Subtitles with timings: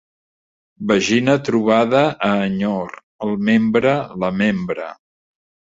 [0.91, 2.97] Vagina trobada a enyor:
[3.29, 4.93] el membre la membra.